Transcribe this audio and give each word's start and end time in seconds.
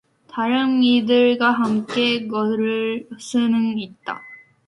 다른 0.27 0.81
이들과 0.81 1.51
함께 1.51 2.27
걸을 2.27 3.07
수는 3.19 3.77
있다. 3.77 4.19